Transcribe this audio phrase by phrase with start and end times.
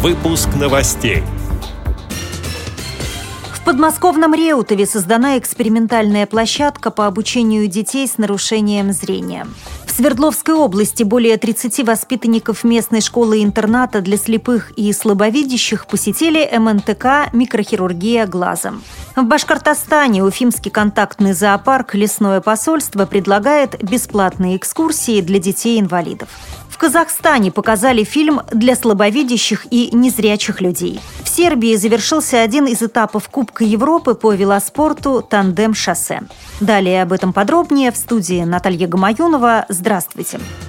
[0.00, 1.24] Выпуск новостей.
[3.52, 9.44] В подмосковном Реутове создана экспериментальная площадка по обучению детей с нарушением зрения.
[9.86, 18.28] В Свердловской области более 30 воспитанников местной школы-интерната для слепых и слабовидящих посетили МНТК «Микрохирургия
[18.28, 18.84] глазом».
[19.16, 26.28] В Башкортостане Уфимский контактный зоопарк «Лесное посольство» предлагает бесплатные экскурсии для детей-инвалидов.
[26.78, 31.00] В Казахстане показали фильм для слабовидящих и незрячих людей.
[31.24, 36.20] В Сербии завершился один из этапов Кубка Европы по велоспорту «Тандем-шоссе».
[36.60, 39.66] Далее об этом подробнее в студии Наталья Гамаюнова.
[39.68, 40.38] Здравствуйте.
[40.38, 40.67] В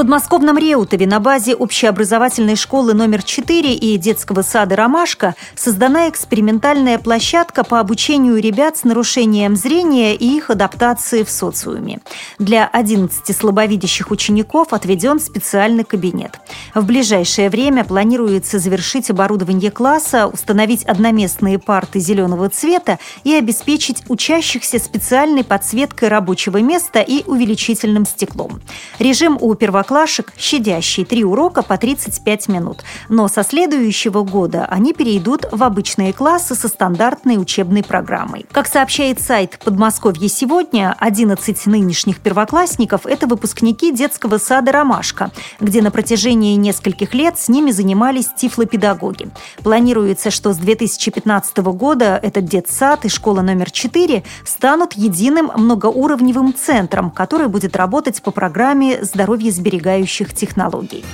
[0.00, 7.64] подмосковном Реутове на базе общеобразовательной школы номер 4 и детского сада «Ромашка» создана экспериментальная площадка
[7.64, 12.00] по обучению ребят с нарушением зрения и их адаптации в социуме.
[12.38, 16.40] Для 11 слабовидящих учеников отведен специальный кабинет.
[16.74, 24.78] В ближайшее время планируется завершить оборудование класса, установить одноместные парты зеленого цвета и обеспечить учащихся
[24.78, 28.62] специальной подсветкой рабочего места и увеличительным стеклом.
[28.98, 32.84] Режим у первоклассников первоклашек щадящий три урока по 35 минут.
[33.08, 38.46] Но со следующего года они перейдут в обычные классы со стандартной учебной программой.
[38.52, 45.90] Как сообщает сайт «Подмосковье сегодня», 11 нынешних первоклассников– это выпускники детского сада «Ромашка», где на
[45.90, 49.30] протяжении нескольких лет с ними занимались тифлопедагоги.
[49.64, 57.10] Планируется, что с 2015 года этот детсад и школа номер 4 станут единым многоуровневым центром,
[57.10, 61.04] который будет работать по программе «Здоровье сбережения» сберегающих технологий.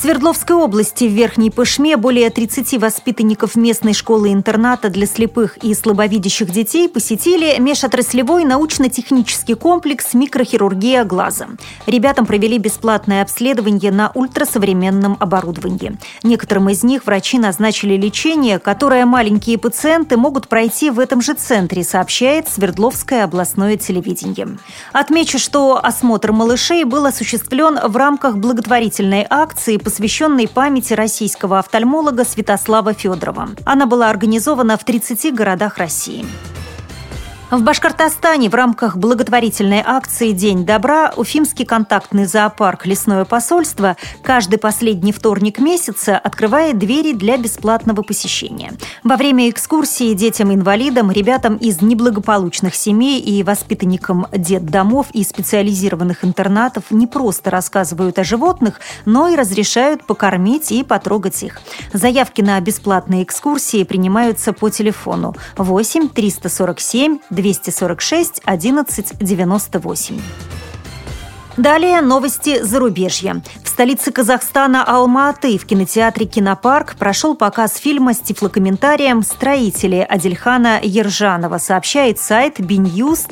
[0.00, 6.88] Свердловской области в Верхней Пышме более 30 воспитанников местной школы-интерната для слепых и слабовидящих детей
[6.88, 11.48] посетили межотраслевой научно-технический комплекс «Микрохирургия глаза».
[11.84, 15.98] Ребятам провели бесплатное обследование на ультрасовременном оборудовании.
[16.22, 21.84] Некоторым из них врачи назначили лечение, которое маленькие пациенты могут пройти в этом же центре,
[21.84, 24.48] сообщает Свердловское областное телевидение.
[24.94, 32.92] Отмечу, что осмотр малышей был осуществлен в рамках благотворительной акции– посвященной памяти российского офтальмолога Святослава
[32.92, 33.48] Федорова.
[33.64, 36.24] Она была организована в 30 городах России.
[37.50, 45.10] В Башкортостане в рамках благотворительной акции «День добра» Уфимский контактный зоопарк «Лесное посольство» каждый последний
[45.10, 48.74] вторник месяца открывает двери для бесплатного посещения.
[49.02, 57.08] Во время экскурсии детям-инвалидам, ребятам из неблагополучных семей и воспитанникам детдомов и специализированных интернатов не
[57.08, 61.60] просто рассказывают о животных, но и разрешают покормить и потрогать их.
[61.92, 70.59] Заявки на бесплатные экскурсии принимаются по телефону 8 347 246 11 98.
[71.56, 73.42] Далее новости зарубежья.
[73.64, 81.58] В столице Казахстана Алма-Аты в кинотеатре «Кинопарк» прошел показ фильма с тифлокомментарием «Строители» Адельхана Ержанова,
[81.58, 83.30] сообщает сайт bnews.kz.ru.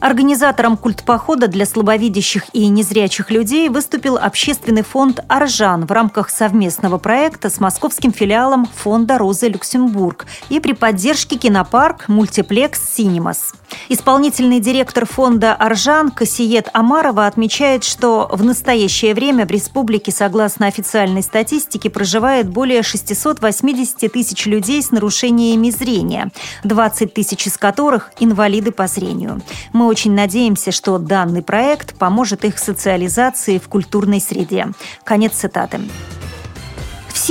[0.00, 7.50] Организатором культпохода для слабовидящих и незрячих людей выступил общественный фонд «Аржан» в рамках совместного проекта
[7.50, 13.54] с московским филиалом фонда «Роза Люксембург» и при поддержке кинопарк «Мультиплекс Синемас».
[13.88, 21.22] Исполнительный директор фонда «Аржан» Кассиет Амарова отмечает, что в настоящее время в республике, согласно официальной
[21.22, 26.30] статистике, проживает более 680 тысяч людей с нарушениями зрения,
[26.64, 29.40] 20 тысяч из которых– инвалиды по зрению.
[29.72, 34.66] Мы очень надеемся, что данный проект поможет их социализации в культурной среде.
[35.02, 35.80] Конец цитаты.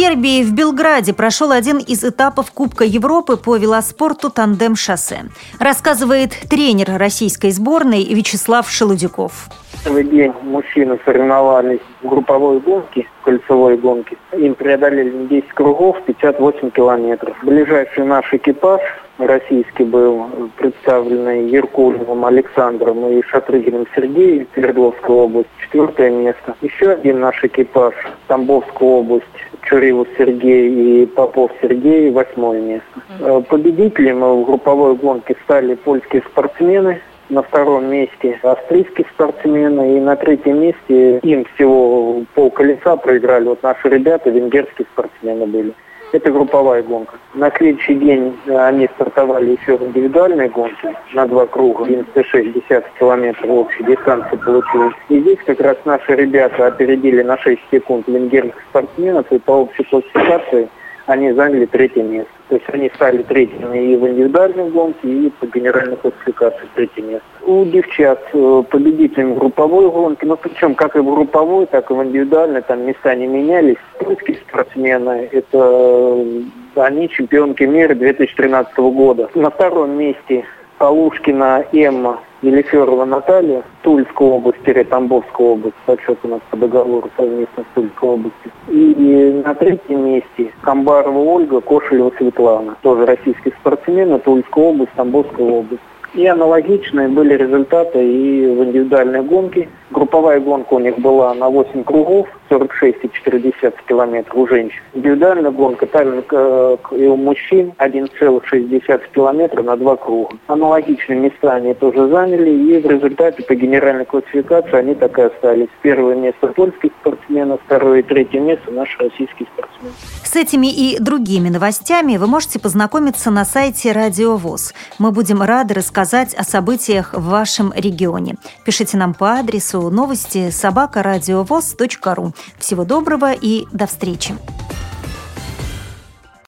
[0.03, 5.29] В Сербии, в Белграде, прошел один из этапов Кубка Европы по велоспорту «Тандем-шоссе».
[5.61, 9.47] Рассказывает тренер российской сборной Вячеслав Шелудяков.
[9.85, 14.17] Первый день мужчины соревновались в групповой гонке, кольцевой гонке.
[14.33, 17.37] Им преодолели 10 кругов, 58 километров.
[17.41, 18.81] Ближайший наш экипаж
[19.17, 26.55] российский был представленный Еркулиным Александром и Шатрыгиным Сергеем, Свердловская область, четвертое место.
[26.61, 27.93] Еще один наш экипаж,
[28.27, 29.25] Тамбовская область,
[29.63, 33.01] Чурилов Сергей и Попов Сергей, восьмое место.
[33.19, 39.97] Э, победителем в групповой гонке стали польские спортсмены, на втором месте австрийские спортсмены.
[39.97, 43.45] И на третьем месте им всего пол колеса проиграли.
[43.45, 45.73] Вот наши ребята, венгерские спортсмены были.
[46.13, 47.17] Это групповая гонка.
[47.33, 53.83] На следующий день они стартовали еще в индивидуальной гонке на два круга, 96 километров общей
[53.83, 54.93] дистанции получилось.
[55.09, 59.83] И здесь как раз наши ребята опередили на 6 секунд венгерских спортсменов и по общей
[59.85, 60.69] классификации
[61.07, 62.31] они заняли третье место.
[62.53, 67.25] То есть они стали третьими и в индивидуальной гонке, и по генеральной классификации третье место.
[67.41, 72.03] У девчат э, победителем групповой гонки, ну причем как и в групповой, так и в
[72.03, 73.77] индивидуальной, там места не менялись.
[73.99, 76.43] Русские спортсмены, это э,
[76.75, 79.31] они чемпионки мира 2013 года.
[79.33, 80.45] На втором месте
[80.77, 87.73] Полушкина Эмма Елиферова Наталья, Тульской области, Тамбовской области, подсчет у нас по договору совместно с
[87.73, 88.51] Тульской областью.
[88.67, 95.81] И на третьем месте Камбарова Ольга, Кошелева Светлана, тоже российские спортсмены, Тульская область, Тамбовская область.
[96.13, 99.69] И аналогичные были результаты и в индивидуальной гонке.
[99.93, 104.81] Групповая гонка у них была на 8 кругов, 46,4 километра у женщин.
[104.95, 110.35] Индивидуальная гонка, так же как и у мужчин, 1,6 километра на два круга.
[110.47, 115.69] Аналогичные места они тоже заняли, и в результате по генеральной классификации они так и остались.
[115.83, 119.93] Первое место польских спортсменов, второе и третье место наши российские спортсмены.
[120.23, 124.73] С этими и другими новостями вы можете познакомиться на сайте Радио ВОЗ.
[124.97, 128.35] Мы будем рады рассказать о событиях в вашем регионе.
[128.65, 132.33] Пишите нам по адресу новости собакарадиовоз.ру.
[132.59, 134.35] Всего доброго и до встречи!